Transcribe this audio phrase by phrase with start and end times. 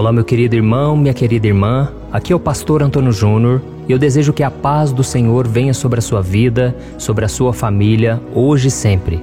[0.00, 1.92] Olá, meu querido irmão, minha querida irmã.
[2.10, 5.74] Aqui é o pastor Antônio Júnior e eu desejo que a paz do Senhor venha
[5.74, 9.22] sobre a sua vida, sobre a sua família, hoje e sempre.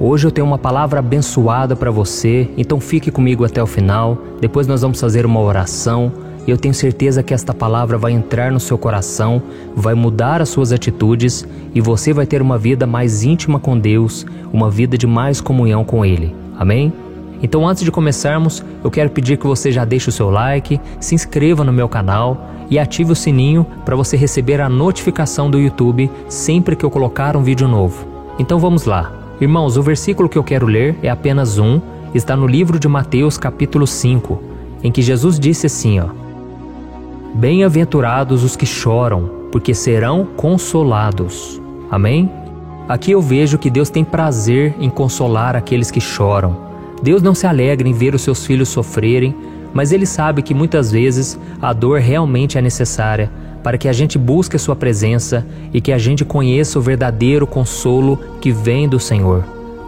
[0.00, 4.16] Hoje eu tenho uma palavra abençoada para você, então fique comigo até o final.
[4.40, 6.10] Depois nós vamos fazer uma oração
[6.46, 9.42] e eu tenho certeza que esta palavra vai entrar no seu coração,
[9.76, 14.24] vai mudar as suas atitudes e você vai ter uma vida mais íntima com Deus,
[14.50, 16.34] uma vida de mais comunhão com Ele.
[16.58, 17.03] Amém?
[17.42, 21.14] Então, antes de começarmos, eu quero pedir que você já deixe o seu like, se
[21.14, 26.10] inscreva no meu canal e ative o sininho para você receber a notificação do YouTube
[26.28, 28.06] sempre que eu colocar um vídeo novo.
[28.38, 29.12] Então vamos lá.
[29.40, 31.80] Irmãos, o versículo que eu quero ler é apenas um,
[32.14, 34.40] está no livro de Mateus, capítulo 5,
[34.82, 36.06] em que Jesus disse assim, ó:
[37.34, 41.60] Bem-aventurados os que choram, porque serão consolados.
[41.90, 42.30] Amém?
[42.88, 46.73] Aqui eu vejo que Deus tem prazer em consolar aqueles que choram.
[47.02, 49.34] Deus não se alegra em ver os seus filhos sofrerem,
[49.72, 53.30] mas Ele sabe que muitas vezes a dor realmente é necessária
[53.62, 57.46] para que a gente busque a Sua presença e que a gente conheça o verdadeiro
[57.46, 59.44] consolo que vem do Senhor.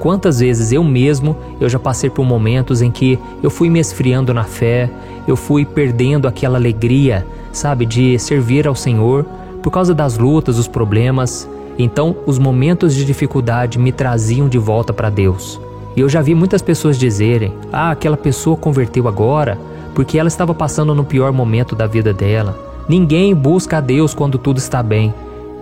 [0.00, 4.34] Quantas vezes eu mesmo eu já passei por momentos em que eu fui me esfriando
[4.34, 4.90] na fé,
[5.28, 9.24] eu fui perdendo aquela alegria, sabe, de servir ao Senhor
[9.62, 11.48] por causa das lutas, dos problemas.
[11.78, 15.60] Então, os momentos de dificuldade me traziam de volta para Deus.
[15.96, 19.58] E eu já vi muitas pessoas dizerem: ah, aquela pessoa converteu agora
[19.94, 22.56] porque ela estava passando no pior momento da vida dela.
[22.88, 25.12] Ninguém busca a Deus quando tudo está bem.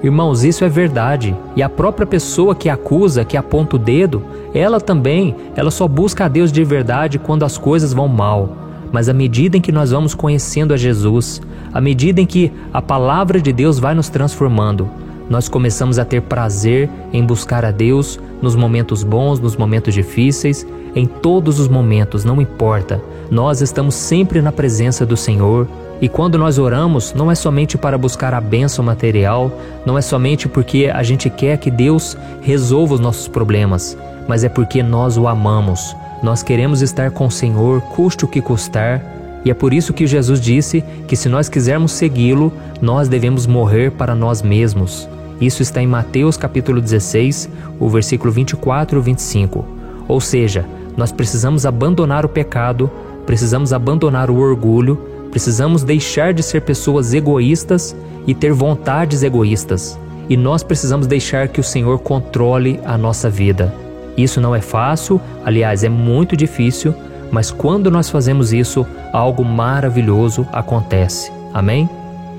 [0.02, 1.36] Irmãos, isso é verdade.
[1.56, 4.22] E a própria pessoa que acusa, que aponta o dedo,
[4.54, 8.50] ela também, ela só busca a Deus de verdade quando as coisas vão mal.
[8.92, 12.80] Mas à medida em que nós vamos conhecendo a Jesus, à medida em que a
[12.80, 14.88] palavra de Deus vai nos transformando,
[15.28, 20.66] nós começamos a ter prazer em buscar a Deus nos momentos bons, nos momentos difíceis,
[20.94, 23.00] em todos os momentos, não importa.
[23.30, 25.68] Nós estamos sempre na presença do Senhor.
[26.00, 29.50] E quando nós oramos, não é somente para buscar a bênção material,
[29.84, 34.48] não é somente porque a gente quer que Deus resolva os nossos problemas, mas é
[34.48, 35.94] porque nós o amamos.
[36.22, 39.05] Nós queremos estar com o Senhor, custe o que custar,
[39.44, 43.92] e é por isso que Jesus disse que se nós quisermos segui-lo, nós devemos morrer
[43.92, 45.08] para nós mesmos.
[45.40, 49.64] Isso está em Mateus capítulo 16, o versículo 24 e 25.
[50.08, 50.64] Ou seja,
[50.96, 52.90] nós precisamos abandonar o pecado,
[53.24, 54.98] precisamos abandonar o orgulho,
[55.30, 57.94] precisamos deixar de ser pessoas egoístas
[58.26, 59.98] e ter vontades egoístas.
[60.28, 63.72] E nós precisamos deixar que o Senhor controle a nossa vida.
[64.16, 66.92] Isso não é fácil, aliás, é muito difícil,
[67.30, 71.30] mas quando nós fazemos isso, algo maravilhoso acontece.
[71.55, 71.88] Amém?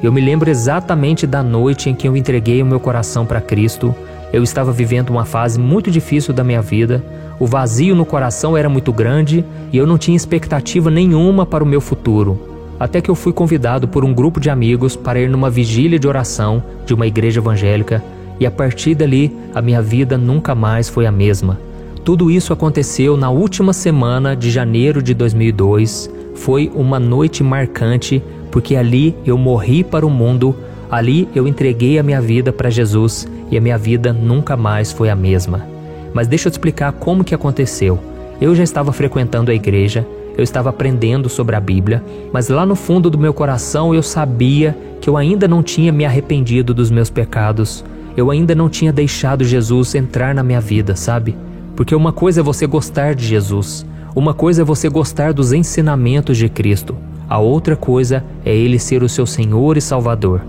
[0.02, 3.94] Eu me lembro exatamente da noite em que eu entreguei o meu coração para Cristo.
[4.32, 7.04] Eu estava vivendo uma fase muito difícil da minha vida.
[7.38, 9.44] O vazio no coração era muito grande
[9.74, 12.40] e eu não tinha expectativa nenhuma para o meu futuro.
[12.80, 16.08] Até que eu fui convidado por um grupo de amigos para ir numa vigília de
[16.08, 18.02] oração de uma igreja evangélica
[18.40, 21.60] e a partir dali a minha vida nunca mais foi a mesma.
[22.06, 26.10] Tudo isso aconteceu na última semana de janeiro de 2002.
[26.36, 30.56] Foi uma noite marcante porque ali eu morri para o mundo,
[30.90, 35.10] ali eu entreguei a minha vida para Jesus e a minha vida nunca mais foi
[35.10, 35.68] a mesma.
[36.14, 38.00] Mas deixa eu te explicar como que aconteceu.
[38.42, 40.06] Eu já estava frequentando a igreja,
[40.38, 44.76] eu estava aprendendo sobre a Bíblia, mas lá no fundo do meu coração eu sabia
[45.02, 47.84] que eu ainda não tinha me arrependido dos meus pecados.
[48.16, 51.36] Eu ainda não tinha deixado Jesus entrar na minha vida, sabe?
[51.76, 53.86] Porque uma coisa é você gostar de Jesus,
[54.16, 56.96] uma coisa é você gostar dos ensinamentos de Cristo,
[57.30, 60.42] a outra coisa é ele ser o seu Senhor e Salvador.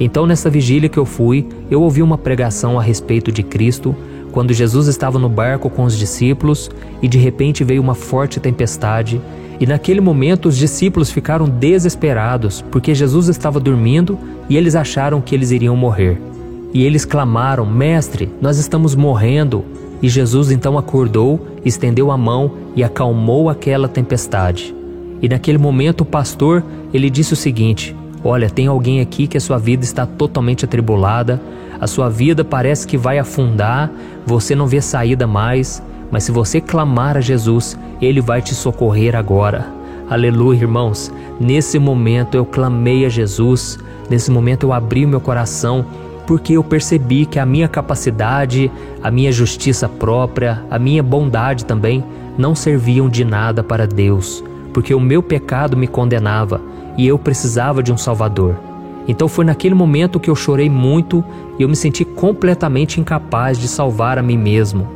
[0.00, 3.94] Então, nessa vigília que eu fui, eu ouvi uma pregação a respeito de Cristo,
[4.32, 6.70] quando Jesus estava no barco com os discípulos
[7.00, 9.20] e de repente veio uma forte tempestade.
[9.60, 14.18] E naquele momento os discípulos ficaram desesperados porque Jesus estava dormindo
[14.48, 16.20] e eles acharam que eles iriam morrer.
[16.72, 19.64] E eles clamaram: Mestre, nós estamos morrendo.
[20.02, 24.74] E Jesus então acordou, estendeu a mão e acalmou aquela tempestade.
[25.24, 26.62] E naquele momento o pastor,
[26.92, 31.40] ele disse o seguinte: Olha, tem alguém aqui que a sua vida está totalmente atribulada,
[31.80, 33.90] a sua vida parece que vai afundar,
[34.26, 39.16] você não vê saída mais, mas se você clamar a Jesus, ele vai te socorrer
[39.16, 39.66] agora.
[40.10, 41.10] Aleluia, irmãos.
[41.40, 43.78] Nesse momento eu clamei a Jesus,
[44.10, 45.86] nesse momento eu abri o meu coração,
[46.26, 48.70] porque eu percebi que a minha capacidade,
[49.02, 52.04] a minha justiça própria, a minha bondade também
[52.36, 54.44] não serviam de nada para Deus
[54.74, 56.60] porque o meu pecado me condenava
[56.98, 58.56] e eu precisava de um Salvador.
[59.06, 61.24] Então foi naquele momento que eu chorei muito
[61.58, 64.86] e eu me senti completamente incapaz de salvar a mim mesmo.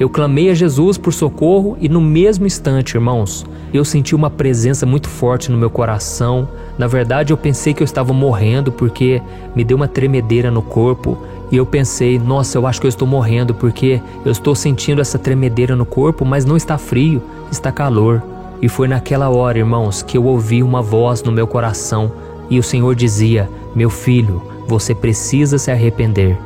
[0.00, 3.44] Eu clamei a Jesus por socorro e no mesmo instante, irmãos,
[3.74, 6.48] eu senti uma presença muito forte no meu coração.
[6.78, 9.20] Na verdade, eu pensei que eu estava morrendo porque
[9.56, 11.18] me deu uma tremedeira no corpo
[11.50, 15.18] e eu pensei, nossa, eu acho que eu estou morrendo porque eu estou sentindo essa
[15.18, 17.20] tremedeira no corpo, mas não está frio,
[17.50, 18.22] está calor.
[18.60, 22.10] E foi naquela hora, irmãos, que eu ouvi uma voz no meu coração
[22.50, 26.36] e o Senhor dizia: Meu filho, você precisa se arrepender.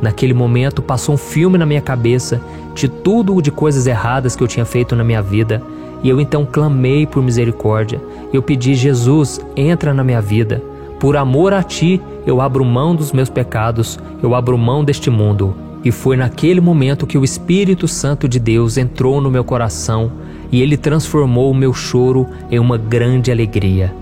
[0.00, 2.40] Naquele momento passou um filme na minha cabeça
[2.74, 5.60] de tudo de coisas erradas que eu tinha feito na minha vida,
[6.02, 8.00] e eu então clamei por misericórdia.
[8.32, 10.62] Eu pedi: Jesus, entra na minha vida.
[11.00, 15.54] Por amor a ti, eu abro mão dos meus pecados, eu abro mão deste mundo.
[15.84, 20.10] E foi naquele momento que o Espírito Santo de Deus entrou no meu coração
[20.50, 23.92] e ele transformou o meu choro em uma grande alegria.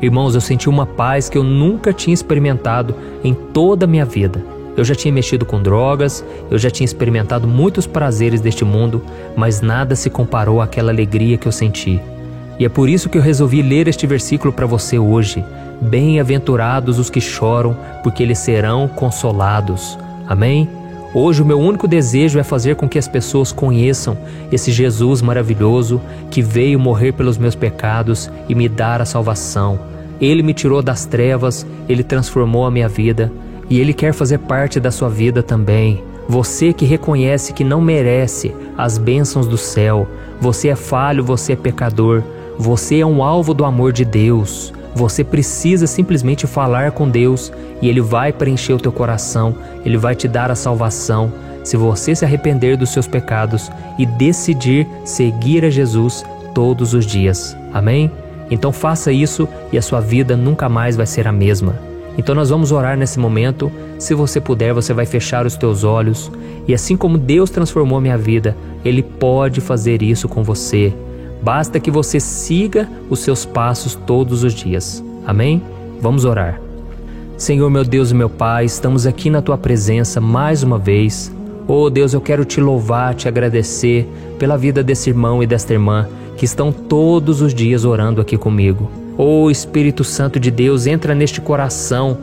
[0.00, 2.94] Irmãos, eu senti uma paz que eu nunca tinha experimentado
[3.24, 4.44] em toda a minha vida.
[4.76, 9.02] Eu já tinha mexido com drogas, eu já tinha experimentado muitos prazeres deste mundo,
[9.34, 11.98] mas nada se comparou àquela alegria que eu senti.
[12.58, 15.42] E é por isso que eu resolvi ler este versículo para você hoje.
[15.80, 19.98] Bem-aventurados os que choram, porque eles serão consolados.
[20.28, 20.68] Amém?
[21.18, 24.18] Hoje o meu único desejo é fazer com que as pessoas conheçam
[24.52, 25.98] esse Jesus maravilhoso
[26.30, 29.80] que veio morrer pelos meus pecados e me dar a salvação.
[30.20, 33.32] Ele me tirou das trevas, ele transformou a minha vida
[33.70, 36.04] e ele quer fazer parte da sua vida também.
[36.28, 40.06] Você que reconhece que não merece as bênçãos do céu,
[40.38, 42.22] você é falho, você é pecador,
[42.58, 44.70] você é um alvo do amor de Deus.
[44.96, 47.52] Você precisa simplesmente falar com Deus
[47.82, 49.54] e Ele vai preencher o teu coração,
[49.84, 51.30] Ele vai te dar a salvação.
[51.62, 57.54] Se você se arrepender dos seus pecados e decidir seguir a Jesus todos os dias.
[57.74, 58.10] Amém?
[58.50, 61.78] Então faça isso e a sua vida nunca mais vai ser a mesma.
[62.16, 63.70] Então nós vamos orar nesse momento.
[63.98, 66.32] Se você puder, você vai fechar os teus olhos
[66.66, 70.94] e assim como Deus transformou minha vida, ele pode fazer isso com você.
[71.42, 75.02] Basta que você siga os seus passos todos os dias.
[75.26, 75.62] Amém?
[76.00, 76.60] Vamos orar.
[77.36, 81.34] Senhor, meu Deus e meu Pai, estamos aqui na tua presença mais uma vez.
[81.68, 86.08] Oh Deus, eu quero te louvar, te agradecer pela vida desse irmão e desta irmã
[86.36, 88.90] que estão todos os dias orando aqui comigo.
[89.18, 92.18] Oh Espírito Santo de Deus, entra neste coração,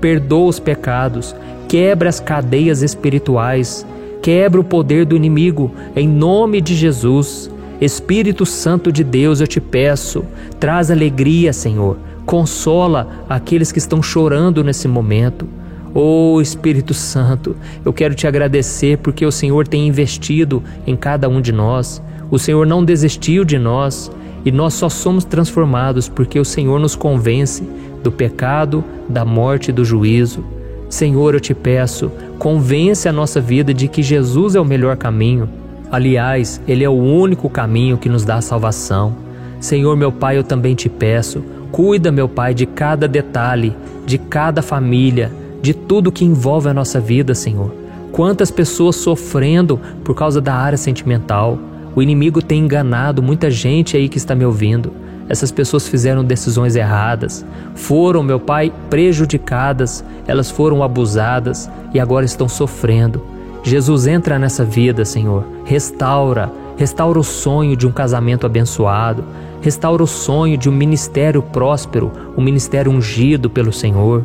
[0.00, 1.34] perdoa os pecados,
[1.68, 3.86] quebra as cadeias espirituais,
[4.22, 7.50] quebra o poder do inimigo, em nome de Jesus.
[7.80, 10.24] Espírito Santo de Deus, eu te peço,
[10.58, 11.96] traz alegria, Senhor.
[12.26, 15.46] Consola aqueles que estão chorando nesse momento.
[15.94, 21.40] Oh Espírito Santo, eu quero te agradecer porque o Senhor tem investido em cada um
[21.40, 22.02] de nós.
[22.32, 24.10] O Senhor não desistiu de nós
[24.44, 27.62] e nós só somos transformados porque o Senhor nos convence
[28.02, 30.44] do pecado, da morte e do juízo.
[30.90, 32.10] Senhor, eu te peço,
[32.40, 35.48] convence a nossa vida de que Jesus é o melhor caminho
[35.90, 39.14] Aliás, Ele é o único caminho que nos dá salvação.
[39.60, 41.42] Senhor, meu Pai, eu também te peço,
[41.72, 43.74] cuida, meu Pai, de cada detalhe,
[44.06, 45.32] de cada família,
[45.62, 47.74] de tudo que envolve a nossa vida, Senhor.
[48.12, 51.58] Quantas pessoas sofrendo por causa da área sentimental.
[51.94, 54.92] O inimigo tem enganado muita gente aí que está me ouvindo.
[55.28, 57.44] Essas pessoas fizeram decisões erradas,
[57.74, 63.22] foram, meu Pai, prejudicadas, elas foram abusadas e agora estão sofrendo.
[63.62, 69.24] Jesus entra nessa vida, Senhor, restaura, restaura o sonho de um casamento abençoado,
[69.60, 74.24] restaura o sonho de um ministério próspero, um ministério ungido pelo Senhor.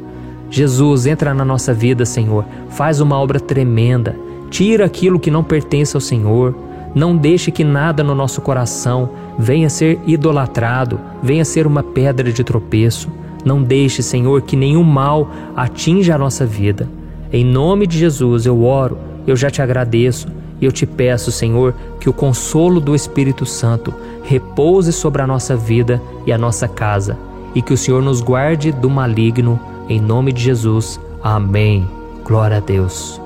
[0.49, 4.15] Jesus, entra na nossa vida, Senhor, faz uma obra tremenda,
[4.51, 6.55] tira aquilo que não pertence ao Senhor,
[6.93, 12.43] não deixe que nada no nosso coração venha ser idolatrado, venha ser uma pedra de
[12.43, 13.09] tropeço.
[13.43, 16.87] Não deixe, Senhor, que nenhum mal atinja a nossa vida.
[17.31, 20.27] Em nome de Jesus eu oro eu já te agradeço
[20.61, 25.55] e eu te peço, Senhor, que o consolo do Espírito Santo repouse sobre a nossa
[25.55, 27.17] vida e a nossa casa
[27.55, 30.99] e que o Senhor nos guarde do maligno, em nome de Jesus.
[31.21, 31.87] Amém.
[32.23, 33.21] Glória a Deus.